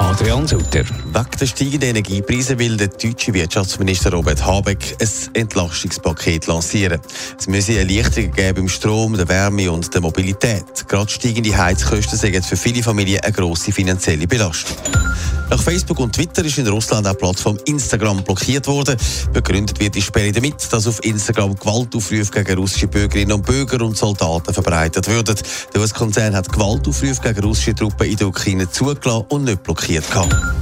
Adrian 0.00 0.48
Sutter. 0.48 0.84
Wegen 1.12 1.38
der 1.38 1.46
steigenden 1.46 1.90
Energiepreise 1.90 2.58
will 2.58 2.78
der 2.78 2.88
deutsche 2.88 3.34
Wirtschaftsminister 3.34 4.10
Robert 4.10 4.42
Habeck 4.42 4.96
ein 4.98 5.34
Entlastungspaket 5.34 6.46
lancieren. 6.46 7.00
Es 7.38 7.46
müsse 7.46 7.78
Erleichterungen 7.78 8.32
geben 8.32 8.60
im 8.60 8.68
Strom, 8.70 9.12
der 9.14 9.28
Wärme 9.28 9.70
und 9.70 9.92
der 9.92 10.00
Mobilität. 10.00 10.88
Gerade 10.88 11.10
steigende 11.10 11.54
Heizkosten 11.54 12.18
sind 12.18 12.46
für 12.46 12.56
viele 12.56 12.82
Familien 12.82 13.20
eine 13.20 13.32
grosse 13.32 13.72
finanzielle 13.72 14.26
Belastung. 14.26 14.78
Nach 15.50 15.60
Facebook 15.60 15.98
und 15.98 16.14
Twitter 16.14 16.44
ist 16.44 16.58
in 16.58 16.68
Russland 16.68 17.08
auch 17.08 17.12
die 17.12 17.18
Plattform 17.18 17.58
Instagram 17.64 18.22
blockiert 18.22 18.68
worden. 18.68 18.96
Begründet 19.32 19.80
wird 19.80 19.96
die 19.96 20.02
Sperre 20.02 20.30
damit, 20.30 20.72
dass 20.72 20.86
auf 20.86 21.02
Instagram 21.04 21.56
Gewaltaufrufe 21.56 22.30
gegen 22.30 22.58
russische 22.58 22.86
Bürgerinnen 22.86 23.32
und 23.32 23.44
Bürger 23.44 23.84
und 23.84 23.96
Soldaten 23.96 24.54
verbreitet 24.54 25.08
würden. 25.08 25.36
Der 25.74 25.80
US-Konzern 25.80 26.36
hat 26.36 26.52
Gewaltaufrufe 26.52 27.20
gegen 27.20 27.44
russische 27.44 27.74
Truppen 27.74 28.06
in 28.06 28.16
der 28.16 28.28
Ukraine 28.28 28.70
zugelassen 28.70 29.26
und 29.28 29.44
nicht 29.44 29.62
blockiert. 29.64 30.08
Gehabt. 30.08 30.59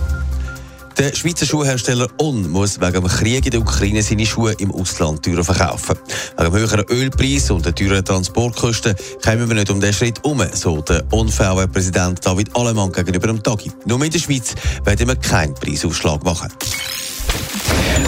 Der 0.99 1.15
Schweizer 1.15 1.47
Schuhhersteller 1.47 2.09
On 2.21 2.51
muss 2.51 2.81
wegen 2.81 2.93
dem 2.93 3.07
Krieg 3.07 3.45
in 3.45 3.53
der 3.53 3.61
Ukraine 3.61 4.03
seine 4.03 4.27
Schuhe 4.27 4.55
im 4.59 4.73
Ausland 4.73 5.25
teurer 5.25 5.45
verkaufen. 5.45 5.97
Wegen 6.37 6.51
dem 6.51 6.59
höheren 6.59 6.85
Ölpreis 6.91 7.53
und 7.53 7.65
den 7.65 7.75
teuren 7.77 8.05
Transportkosten 8.05 8.97
kommen 9.23 9.49
wir 9.49 9.55
nicht 9.55 9.71
um 9.71 9.81
den 9.81 9.93
Schritt 9.93 10.21
herum, 10.25 10.43
so 10.55 10.81
der 10.81 11.05
On-VW-Präsident 11.13 12.27
David 12.27 12.55
Alemann 12.57 12.91
gegenüber 12.91 13.29
dem 13.29 13.41
Tagi. 13.41 13.71
Nur 13.87 14.03
in 14.03 14.11
der 14.11 14.19
Schweiz 14.19 14.57
werden 14.85 15.07
wir 15.07 15.15
keinen 15.15 15.55
Preisaufschlag 15.55 16.25
machen. 16.25 16.53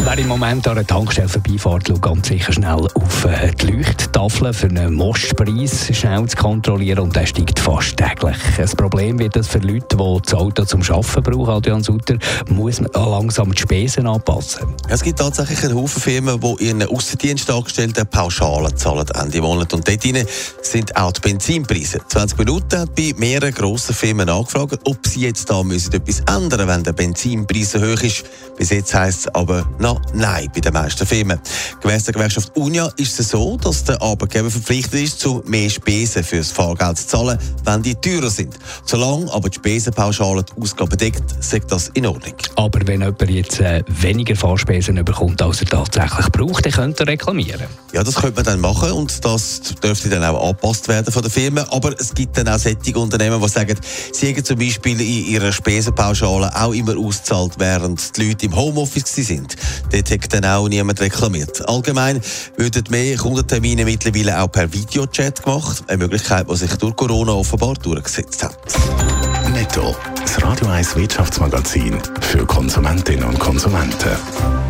Wer 0.03 0.19
im 0.19 0.29
Moment 0.29 0.67
an 0.67 0.79
einer 0.79 0.87
Tankstelle 0.87 1.29
vorbeifährt, 1.29 1.89
schaut 1.89 2.03
ganz 2.03 2.29
sicher 2.29 2.53
schnell 2.53 2.87
auf 2.95 3.25
äh, 3.27 3.53
die 3.53 3.67
Leuchttafel 3.67 4.53
für 4.55 4.67
einen 4.67 4.95
Mostpreis 4.95 5.95
schnell 5.95 6.27
zu 6.27 6.37
kontrollieren 6.39 7.01
und 7.01 7.15
der 7.15 7.27
steigt 7.27 7.59
fast 7.59 7.99
täglich. 7.99 8.37
Ein 8.59 8.69
Problem 8.77 9.19
wird 9.19 9.37
das 9.37 9.49
für 9.49 9.59
Leute, 9.59 9.97
die 9.97 10.21
das 10.23 10.35
Auto 10.35 10.65
zum 10.65 10.81
Arbeiten 10.83 11.23
brauchen, 11.23 11.51
Adrian 11.51 11.83
Sutter, 11.83 12.17
muss 12.49 12.81
man 12.81 12.91
langsam 12.93 13.53
die 13.53 13.61
Spesen 13.61 14.07
anpassen. 14.07 14.75
Es 14.89 15.03
gibt 15.03 15.19
tatsächlich 15.19 15.63
einen 15.65 15.75
Haufen 15.75 16.01
Firmen, 16.01 16.41
die 16.41 16.65
ihren 16.65 16.83
Aussendienst 16.83 17.51
angestellten 17.51 18.07
Pauschalen 18.07 18.75
zahlen 18.77 19.07
Ende 19.15 19.43
Monat 19.43 19.75
und 19.75 19.87
dort 19.87 20.03
sind 20.63 20.97
auch 20.97 21.13
die 21.13 21.21
Benzinpreise. 21.21 22.01
20 22.09 22.39
Minuten 22.39 22.81
hat 22.81 22.95
bei 22.95 23.13
mehreren 23.19 23.53
grossen 23.53 23.95
Firmen 23.95 24.31
angefragt, 24.31 24.81
ob 24.85 25.07
sie 25.07 25.21
jetzt 25.21 25.51
da 25.51 25.63
müssen 25.63 25.93
etwas 25.93 26.21
ändern 26.21 26.67
wenn 26.67 26.83
der 26.85 26.95
Benzinpreis 26.95 27.75
hoch 27.75 28.03
ist. 28.03 28.25
Bis 28.57 28.71
jetzt 28.71 28.95
heisst 28.95 29.21
es 29.21 29.35
aber 29.35 29.67
noch 29.91 30.01
Nein 30.15 30.49
bei 30.55 30.61
den 30.61 30.73
meisten 30.73 31.07
Firmen. 31.07 31.41
Gemäss 31.81 32.05
der 32.05 32.15
Gewerkschaft 32.15 32.57
Unia 32.57 32.89
ist 32.97 33.19
es 33.19 33.31
so, 33.31 33.57
dass 33.57 33.85
der 33.85 34.01
Arbeitgeber 34.01 34.51
verpflichtet 34.51 35.01
ist, 35.01 35.21
zu 35.21 35.43
mehr 35.47 35.69
Spesen 35.69 36.23
für 36.23 36.39
das 36.39 36.53
Fahrgeld 36.53 36.99
zu 36.99 37.07
zahlen, 37.09 37.39
wenn 37.65 37.83
die 37.83 37.95
teurer 37.95 38.31
sind. 38.31 38.57
Solange 38.85 39.33
aber 39.33 39.49
die 39.49 39.57
Spesenpauschale 39.57 40.45
die 40.45 40.63
Ausgaben 40.63 40.97
deckt, 40.97 41.23
sagt 41.43 41.73
das 41.73 41.89
in 41.95 42.07
Ordnung. 42.07 42.35
Aber 42.57 42.81
wenn 42.87 43.01
jemand 43.01 43.31
jetzt 43.31 43.61
äh, 43.61 43.83
weniger 43.89 44.37
Fahrspesen 44.37 45.05
bekommt, 45.05 45.43
als 45.43 45.61
er 45.61 45.67
tatsächlich 45.67 46.27
braucht, 46.31 46.65
dann 46.67 46.73
könnte 46.73 47.05
er 47.05 47.09
reklamieren. 47.09 47.67
Ja, 47.93 48.05
das 48.05 48.15
könnte 48.15 48.37
man 48.37 48.45
dann 48.45 48.61
machen 48.61 48.93
und 48.93 49.25
das 49.25 49.61
dürfte 49.83 50.09
dann 50.09 50.23
auch 50.25 50.41
angepasst 50.41 50.87
werden 50.87 51.13
von 51.13 51.23
der 51.23 51.31
Firma. 51.31 51.67
Aber 51.71 51.93
es 51.99 52.15
gibt 52.15 52.37
dann 52.39 52.49
auch 52.49 52.59
solche 52.59 52.97
Unternehmen, 52.97 53.41
die 53.41 53.49
sagen, 53.49 53.77
sie 54.13 54.29
haben 54.29 54.45
zum 54.45 54.59
Beispiel 54.59 55.01
in 55.01 55.27
ihrer 55.27 55.53
Spesenpauschale 55.53 56.55
auch 56.55 56.73
immer 56.73 56.97
ausgezahlt, 56.97 57.55
während 57.59 58.17
die 58.17 58.29
Leute 58.29 58.47
im 58.47 58.55
Homeoffice 58.55 59.15
sind. 59.15 59.57
Dort 59.91 60.11
hat 60.11 60.33
dann 60.33 60.45
auch 60.45 60.69
niemand 60.69 61.01
reklamiert. 61.01 61.69
Allgemein 61.69 62.21
würden 62.57 62.85
mehr 62.91 63.17
Kundentermine 63.17 63.85
mittlerweile 63.85 64.41
auch 64.41 64.53
per 64.53 64.73
Videochat 64.73 65.43
gemacht. 65.43 65.83
Eine 65.89 65.99
Möglichkeit, 65.99 66.49
die 66.49 66.57
sich 66.57 66.75
durch 66.77 66.95
Corona 66.95 67.33
offenbar 67.33 67.75
durchgesetzt 67.75 68.45
hat. 68.45 68.57
Netto, 69.53 69.97
das 70.21 70.41
Radio 70.43 70.69
1 70.69 70.95
Wirtschaftsmagazin 70.95 71.99
für 72.21 72.47
Konsumentinnen 72.47 73.25
und 73.25 73.39
Konsumenten. 73.41 74.70